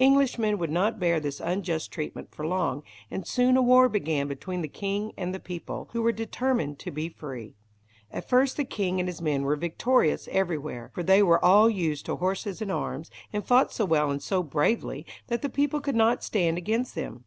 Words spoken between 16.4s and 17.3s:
against them.